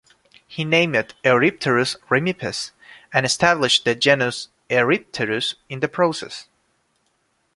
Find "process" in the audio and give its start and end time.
5.87-6.47